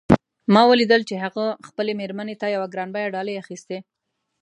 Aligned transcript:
ما 0.53 0.61
ولیدل 0.71 1.01
چې 1.09 1.15
هغه 1.23 1.45
خپلې 1.67 1.93
میرمن 1.99 2.27
ته 2.41 2.47
یوه 2.55 2.67
ګران 2.73 2.89
بیه 2.95 3.11
ډالۍ 3.15 3.35
اخیستې 3.37 3.77